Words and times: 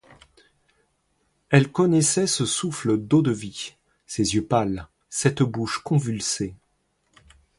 Elle 1.51 1.71
connaissait 1.71 2.25
ce 2.25 2.43
souffle 2.43 2.97
d'eau-de-vie, 2.97 3.75
ces 4.07 4.33
yeux 4.33 4.43
pâles, 4.47 4.87
cette 5.11 5.43
bouche 5.43 5.77
convulsée. 5.83 6.55